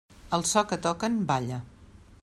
[0.37, 1.63] Al so que toquen, balla.